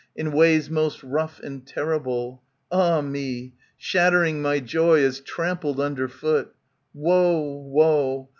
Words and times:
In 0.15 0.31
ways 0.31 0.67
most 0.67 1.03
rough 1.03 1.39
and 1.41 1.63
terrible, 1.63 2.41
(Ah 2.71 3.01
me!) 3.01 3.53
Shattering 3.89 4.41
my 4.41 4.59
joy, 4.59 5.03
as 5.03 5.19
trampled 5.19 5.79
under 5.79 6.07
foot. 6.07 6.55
Woe! 6.91 7.57
woe! 7.63 8.27